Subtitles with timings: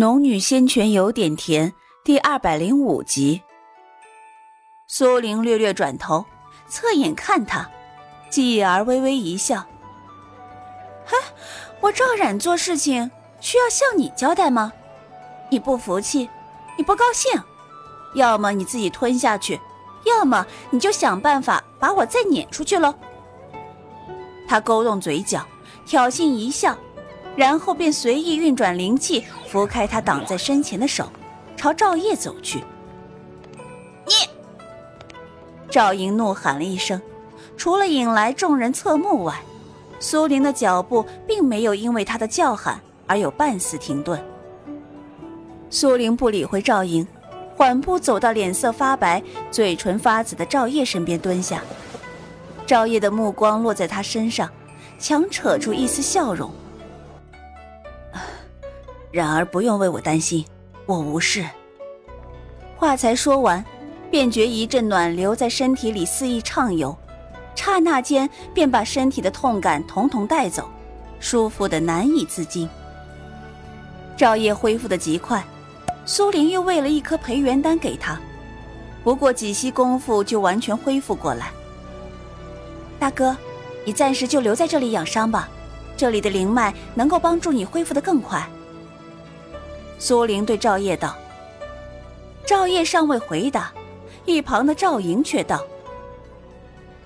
[0.00, 1.74] 农女仙泉有点甜，
[2.04, 3.42] 第二百零五集。
[4.86, 6.24] 苏玲略略转头，
[6.68, 7.68] 侧眼看他，
[8.30, 9.56] 继而微微一笑
[11.04, 11.16] ：“哼，
[11.80, 14.72] 我赵冉做事情需要向你交代吗？
[15.50, 16.30] 你不服气，
[16.76, 17.32] 你不高兴，
[18.14, 19.60] 要么你自己吞下去，
[20.04, 22.94] 要么你就想办法把我再撵出去喽。”
[24.46, 25.44] 他勾动嘴角，
[25.84, 26.78] 挑衅一笑。
[27.36, 31.08] 然后便随意运转灵气，拂开他挡在身前的手，
[31.56, 32.64] 朝赵烨走去。
[34.06, 34.12] 你！
[35.70, 37.00] 赵莹怒喊了一声，
[37.56, 39.40] 除了引来众人侧目外，
[40.00, 44.20] 苏玲的脚步并没有因为他的叫喊而有半丝停顿。
[45.70, 47.06] 苏玲不理会赵莹，
[47.54, 51.62] 缓步走到脸色发白、嘴唇发紫的赵烨身边蹲下。
[52.66, 54.48] 赵烨的目光落在他身上，
[54.98, 56.50] 强扯出一丝笑容。
[59.10, 60.44] 然而不用为我担心，
[60.86, 61.44] 我无事。
[62.76, 63.64] 话才说完，
[64.10, 66.96] 便觉一阵暖流在身体里肆意畅游，
[67.54, 70.68] 刹那间便把身体的痛感统统带走，
[71.18, 72.68] 舒服的难以自禁。
[74.16, 75.44] 赵烨恢复的极快，
[76.04, 78.20] 苏玲又喂了一颗培元丹给他，
[79.02, 81.50] 不过几息功夫就完全恢复过来。
[82.98, 83.36] 大哥，
[83.84, 85.48] 你暂时就留在这里养伤吧，
[85.96, 88.48] 这里的灵脉能够帮助你恢复的更快。
[89.98, 91.16] 苏玲对赵烨道
[92.46, 93.72] ：“赵烨尚未回答，
[94.24, 95.64] 一旁的赵莹却道：‘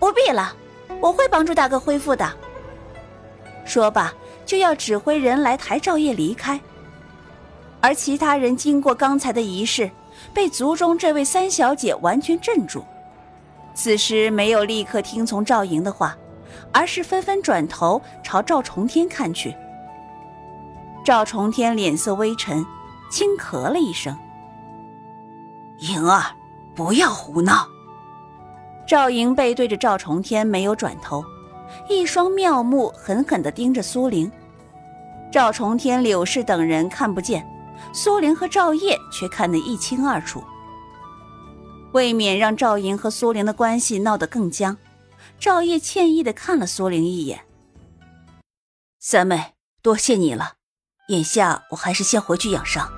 [0.00, 0.52] 不必了，
[1.00, 2.28] 我会帮助大哥恢复的。’
[3.64, 4.12] 说罢，
[4.44, 6.60] 就要指挥人来抬赵烨离开。
[7.80, 9.88] 而其他人经过刚才的仪式，
[10.34, 12.84] 被族中这位三小姐完全镇住，
[13.72, 16.16] 此时没有立刻听从赵莹的话，
[16.72, 19.54] 而是纷纷转头朝赵重天看去。
[21.04, 22.66] 赵重天脸色微沉。”
[23.10, 24.16] 轻咳了一声，
[25.80, 26.22] 莹儿，
[26.76, 27.66] 不要胡闹。
[28.86, 31.24] 赵莹背对着赵重天，没有转头，
[31.88, 34.30] 一双妙目狠狠地盯着苏玲。
[35.32, 37.44] 赵重天、柳氏等人看不见，
[37.92, 40.42] 苏玲和赵烨却看得一清二楚。
[41.92, 44.76] 为免让赵莹和苏玲的关系闹得更僵，
[45.38, 47.40] 赵烨歉意地看了苏玲一眼
[49.00, 50.52] ：“三妹，多谢你了，
[51.08, 52.88] 眼下我还是先回去养伤。”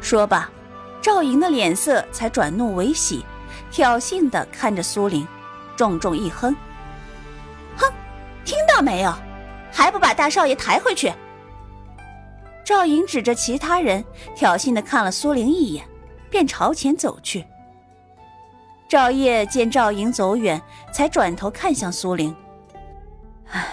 [0.00, 0.50] 说罢，
[1.00, 3.24] 赵莹的脸色才转怒为喜，
[3.70, 5.26] 挑衅的看着苏玲，
[5.76, 6.54] 重重一哼
[7.76, 7.86] ：“哼，
[8.44, 9.14] 听到没有？
[9.70, 11.12] 还不把大少爷抬回去！”
[12.64, 15.86] 赵莹指着其他人，挑衅的看了苏玲一眼，
[16.30, 17.44] 便朝前走去。
[18.88, 20.60] 赵烨见赵莹走远，
[20.92, 22.34] 才转头看向苏玲
[23.50, 23.66] ：“唉，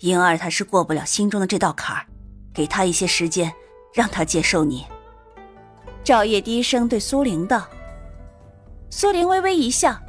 [0.00, 2.06] 莹儿她是过不了心中的这道坎儿，
[2.54, 3.52] 给她一些时间，
[3.92, 4.86] 让她接受你。”
[6.06, 7.66] 赵烨低声对苏玲道
[8.90, 10.00] ：“苏玲微微一笑，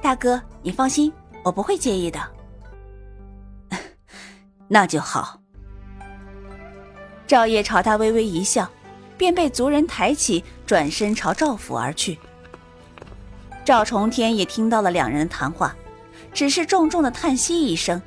[0.00, 1.12] 大哥，你放心，
[1.44, 2.18] 我不会介意的。
[4.66, 5.38] 那就好。”
[7.28, 8.66] 赵烨朝他微微一笑，
[9.18, 12.18] 便被族人抬起，转身朝赵府而去。
[13.66, 15.76] 赵重天也听到了两人的谈话，
[16.32, 18.00] 只是重重的叹息一声，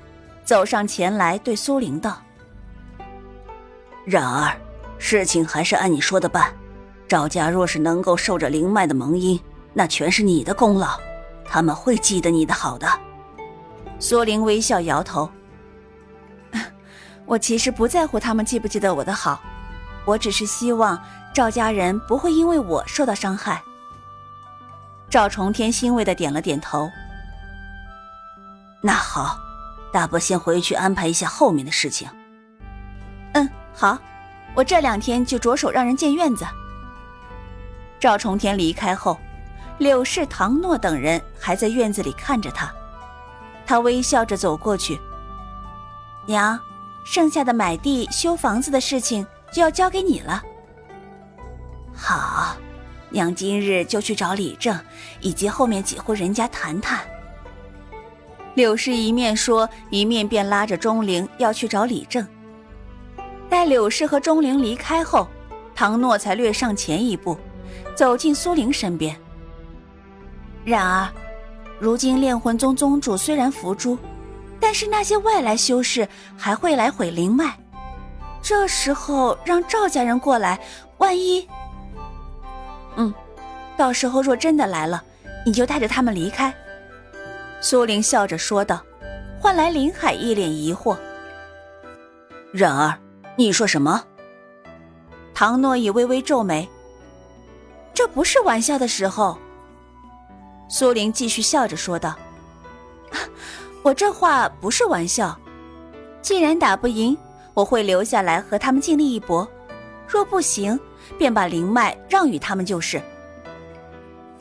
[0.43, 2.19] 走上前来对苏玲道
[4.05, 4.51] ：“然而。”
[5.03, 6.53] 事情还是按你说的办。
[7.07, 9.37] 赵家若是能够受着灵脉的蒙阴，
[9.73, 10.97] 那全是你的功劳，
[11.43, 12.87] 他们会记得你的好的。
[13.99, 15.29] 苏玲微笑摇头
[17.25, 19.41] ：“我其实不在乎他们记不记得我的好，
[20.05, 21.01] 我只是希望
[21.33, 23.61] 赵家人不会因为我受到伤害。”
[25.09, 26.89] 赵重天欣慰的点了点头
[28.81, 29.37] ：“那好，
[29.91, 32.07] 大伯先回去安排一下后面的事情。
[33.33, 33.97] ”“嗯，好。”
[34.53, 36.45] 我这两天就着手让人建院子。
[37.99, 39.17] 赵重天离开后，
[39.77, 42.71] 柳氏、唐诺等人还在院子里看着他。
[43.65, 44.99] 他微笑着走过去
[46.25, 46.59] ：“娘，
[47.05, 50.43] 剩下的买地、修房子的事情就要交给你了。”
[51.95, 52.57] 好，
[53.09, 54.77] 娘今日就去找李正
[55.19, 56.99] 以及后面几户人家谈谈。
[58.55, 62.27] 柳氏一面说，一面便拉着钟灵要去找李正。
[63.51, 65.27] 待柳氏和钟灵离开后，
[65.75, 67.37] 唐诺才略上前一步，
[67.93, 69.13] 走进苏玲身边。
[70.63, 71.09] 然而，
[71.77, 73.97] 如今炼魂宗宗主虽然伏诛，
[74.57, 76.07] 但是那些外来修士
[76.37, 77.53] 还会来毁灵脉。
[78.41, 80.57] 这时候让赵家人过来，
[80.99, 81.45] 万一……
[82.95, 83.13] 嗯，
[83.75, 85.03] 到时候若真的来了，
[85.45, 86.53] 你就带着他们离开。”
[87.59, 88.81] 苏玲笑着说道，
[89.41, 90.97] 换来林海一脸疑惑。
[92.53, 92.97] 然而。
[93.37, 94.03] 你说什么？
[95.33, 96.67] 唐诺也微微皱眉。
[97.93, 99.37] 这不是玩笑的时候。
[100.69, 102.15] 苏玲继续笑着说道
[103.83, 105.37] ：“我这话不是玩笑。
[106.21, 107.17] 既然打不赢，
[107.53, 109.45] 我会留下来和他们尽力一搏；
[110.07, 110.79] 若不行，
[111.17, 113.01] 便把灵脉让与他们就是。”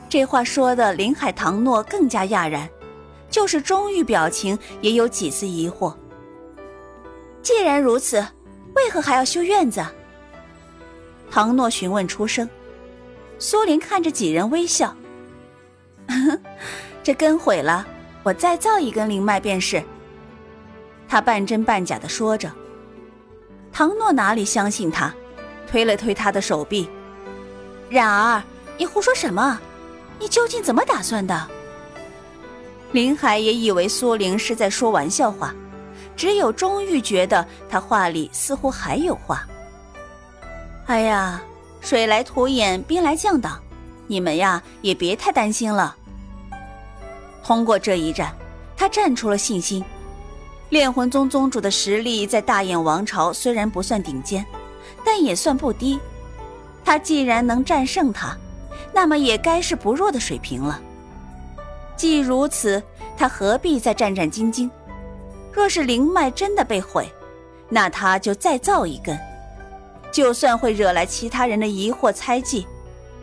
[0.07, 2.69] 这话说的，林海唐诺更加讶然，
[3.29, 5.93] 就是钟玉表情也有几丝疑惑。
[7.41, 8.25] 既然如此，
[8.75, 9.85] 为何还要修院子？
[11.29, 12.49] 唐诺询问出声。
[13.39, 14.95] 苏林看着几人微笑。
[17.01, 17.87] 这根毁了，
[18.23, 19.83] 我再造一根灵脉便是。
[21.07, 22.51] 他半真半假的说着。
[23.71, 25.13] 唐诺哪里相信他，
[25.67, 26.89] 推了推他的手臂。
[27.89, 28.43] 冉儿，
[28.77, 29.59] 你胡说什么？
[30.19, 31.47] 你究竟怎么打算的？
[32.91, 35.55] 林海也以为苏玲是在说玩笑话，
[36.21, 39.43] 只有钟玉觉得他话里似乎还有话。
[40.85, 41.41] 哎呀！
[41.79, 43.59] 水来土掩，兵来将挡，
[44.05, 45.95] 你们呀也别太担心了。
[47.43, 48.31] 通过这一战，
[48.77, 49.83] 他战出了信心。
[50.69, 54.45] 炼魂宗宗主的实力在大燕王朝虽然不算顶尖，
[55.03, 55.99] 但也算不低。
[56.85, 58.37] 他既然能战胜他，
[58.93, 60.79] 那么也该是不弱的水平了。
[61.95, 62.79] 既如此，
[63.17, 64.69] 他何必再战战兢兢？
[65.51, 67.11] 若是灵脉真的被毁，
[67.69, 69.17] 那他就再造一根。
[70.11, 72.67] 就算会惹来其他人的疑惑猜忌，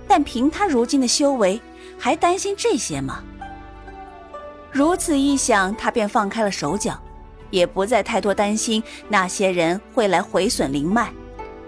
[0.07, 1.61] 但凭他如今的修为，
[1.99, 3.23] 还担心这些吗？
[4.71, 6.99] 如此一想，他便放开了手脚，
[7.51, 11.11] 也不再太多担心那些人会来毁损灵脉，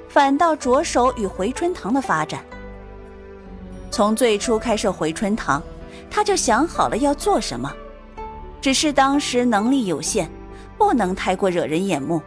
[0.09, 2.45] 反倒着手与回春堂的发展。
[3.91, 5.63] 从最初开设回春堂，
[6.11, 7.71] 他就想好了要做什么，
[8.61, 10.31] 只是当时能力有限，
[10.81, 12.23] 不能太过惹人眼目。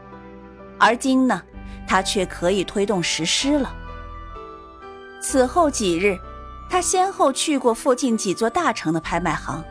[0.77, 1.41] 而今呢？
[1.85, 3.73] 他却可以推动实施了。
[5.19, 6.17] 此后几日，
[6.69, 9.63] 他先后去过附近几座大城的拍卖行，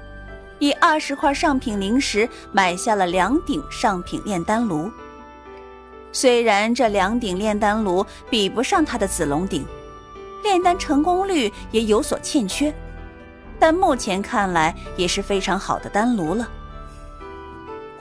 [0.58, 4.90] 以二十块上品灵石买下了两顶上品炼丹炉。
[6.12, 9.64] 虽然这两顶炼丹炉比不上他的紫龙鼎，
[10.43, 12.73] 炼丹成功率也有所欠缺，
[13.58, 16.46] 但目前看来也是非常好的丹炉了。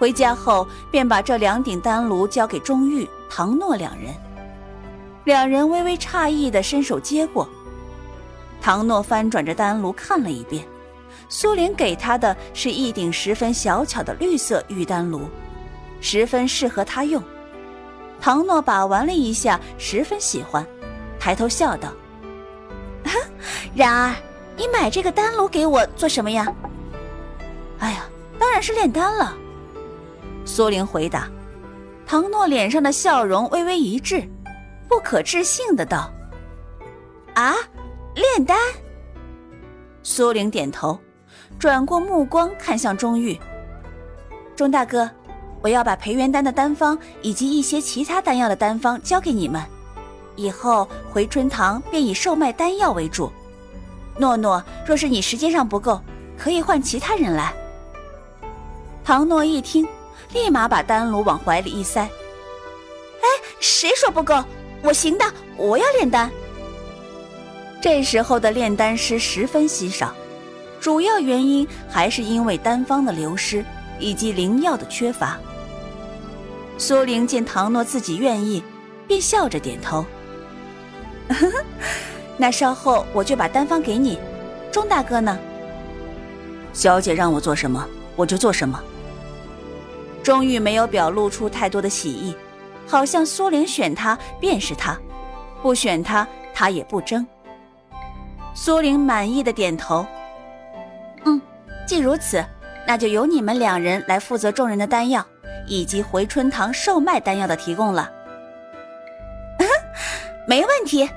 [0.02, 4.12] 回家后，便把这两顶丹炉交给钟玉、唐诺两人。
[5.26, 7.48] 两人微微诧异的伸手接过。
[8.60, 10.66] 唐诺翻转着丹炉看了一遍，
[11.30, 15.22] 苏玲给他的是一顶十分小巧的绿色玉丹炉，
[16.00, 17.22] 十分适合他用。
[18.20, 20.66] 唐诺把玩了一下，十分喜欢，
[21.20, 21.90] 抬头笑道
[23.76, 24.16] ：“然儿，
[24.58, 26.52] 你买这个丹炉给我做什么呀
[27.78, 28.04] ？”“哎呀，
[28.40, 29.38] 当然是炼丹了。”
[30.44, 31.30] 苏玲回答，
[32.06, 34.28] 唐诺脸上的笑容微微一滞，
[34.88, 36.12] 不可置信的道
[37.36, 37.56] ：“啊，
[38.16, 38.58] 炼丹。”
[40.04, 41.00] 苏玲点头，
[41.60, 43.40] 转过目光看向钟玉
[44.56, 45.10] ：“钟大哥，
[45.62, 49.62] 我要把培元丹的丹方以及一些其他丹药的丹方交给你们，
[50.36, 53.32] 以后回春堂便以售卖丹药为主。
[54.18, 56.02] 诺诺，若是你时间上不够，
[56.38, 57.54] 可以换其他人来。”
[59.06, 59.88] 唐诺一听。
[60.34, 63.28] 立马把丹炉往怀里一塞，哎，
[63.60, 64.44] 谁说不够？
[64.82, 65.26] 我行的，
[65.58, 66.32] 我要炼丹。
[67.82, 70.14] 这时候的炼丹师十分稀少，
[70.80, 73.66] 主要原因还是因为丹方的流失
[74.00, 75.38] 以及灵药的缺乏。
[76.78, 78.64] 苏玲见唐诺自己愿意，
[79.08, 80.06] 便笑着点头。
[82.38, 84.18] 那稍后我就把丹方给你，
[84.72, 85.38] 钟大哥呢？
[86.74, 88.82] 小姐让我做什么，我就做什么。
[90.24, 92.36] 钟玉没有表露出太多的喜意，
[92.88, 94.98] 好像苏玲选他便是他，
[95.62, 97.26] 不选他他也不争。
[98.54, 100.06] 苏玲满意的点头，
[101.26, 101.42] 嗯，
[101.88, 102.44] 既如此，
[102.86, 105.26] 那就由你们两人来负责众人的丹药，
[105.68, 108.12] 以及回春堂售卖丹药的提供了。
[110.48, 111.10] 没问题。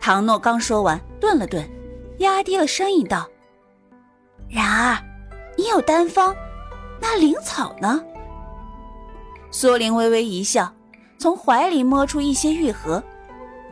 [0.00, 1.68] 唐诺刚说完，顿了顿，
[2.18, 3.28] 压低了声音道
[4.48, 4.98] ：“然儿，
[5.56, 6.34] 你有丹方。”
[7.00, 8.02] 那灵草呢？
[9.50, 10.72] 苏玲微微一笑，
[11.18, 13.02] 从怀里摸出一些玉盒，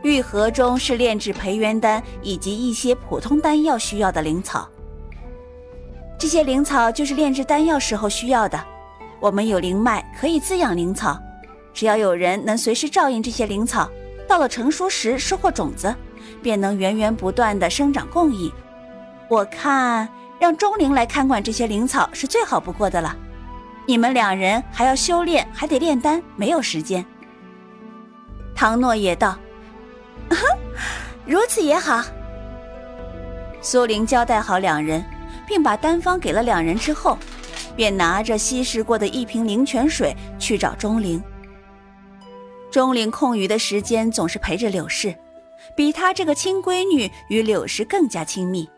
[0.01, 4.67] 玉盒中是炼制培元丹以及一些普通丹药需要的灵草。
[6.17, 8.59] 这些灵草就是炼制丹药时候需要的。
[9.19, 11.19] 我们有灵脉可以滋养灵草，
[11.73, 13.89] 只要有人能随时照应这些灵草，
[14.27, 15.93] 到了成熟时收获种子，
[16.41, 18.51] 便能源源不断的生长供应。
[19.29, 20.09] 我看。
[20.39, 23.15] 让钟灵来看管这些灵草是最好不过的了。
[23.85, 27.05] 你们两人还要修炼，还得炼丹，没有时间。
[28.53, 29.37] 唐诺也道
[31.25, 32.03] ：“如此也好。
[33.61, 35.03] 苏玲交代好两人，
[35.47, 37.17] 并把单方给了两人之后，
[37.75, 41.21] 便拿着稀释过的一瓶灵泉水去找钟灵。
[42.69, 45.15] 钟灵空余的时间总是陪着柳氏，
[45.75, 48.69] 比她这个亲闺女与柳氏更加亲密。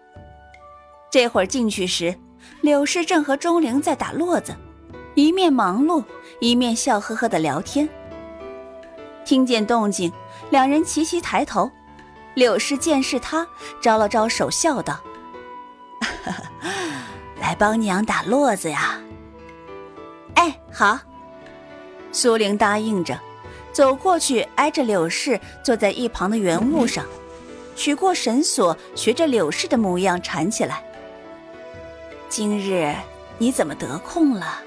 [1.11, 2.15] 这会儿进去时，
[2.61, 4.55] 柳氏正和钟灵在打络子，
[5.15, 6.03] 一面忙碌，
[6.39, 7.89] 一面笑呵呵的聊天。
[9.25, 10.11] 听见动静，
[10.51, 11.69] 两人齐齐抬头。
[12.35, 13.45] 柳氏见是他，
[13.81, 14.99] 招了招手，笑道
[17.41, 18.99] ：“来帮娘打络子呀。”
[20.35, 20.99] 哎，好。
[22.11, 23.19] 苏玲答应着，
[23.73, 27.03] 走过去，挨着柳氏坐在一旁的圆物上，
[27.75, 30.83] 取过绳索，学着柳氏的模样缠起来。
[32.29, 32.93] 今日
[33.39, 34.61] 你怎么得空了？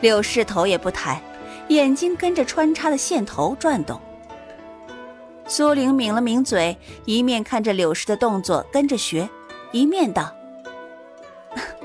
[0.00, 1.20] 柳氏头也不抬，
[1.66, 4.00] 眼睛跟着穿插的线头转动。
[5.48, 9.28] 苏玲抿了抿嘴，一面看着柳氏的动作跟着学，
[9.72, 10.32] 一面道：“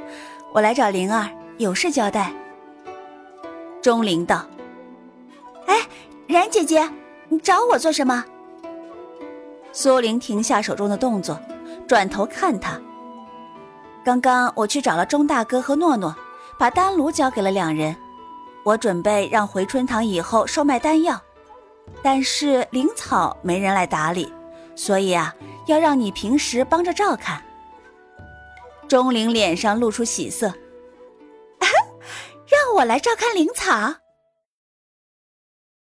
[0.53, 2.31] 我来找灵儿，有事交代。”
[3.81, 4.45] 钟灵道
[5.65, 5.79] ：“哎，
[6.27, 6.87] 冉姐姐，
[7.27, 8.23] 你找我做什么？”
[9.73, 11.39] 苏玲停下手中的动作，
[11.87, 12.79] 转头看他。
[14.03, 16.13] 刚刚我去找了钟大哥和诺诺，
[16.57, 17.95] 把丹炉交给了两人，
[18.63, 21.19] 我准备让回春堂以后售卖丹药。
[22.01, 24.31] 但是灵草没人来打理，
[24.75, 25.33] 所以啊，
[25.67, 27.41] 要让你平时帮着照看。
[28.89, 31.65] 钟灵脸上露出喜色，啊
[32.45, 34.02] 让我来照看灵草。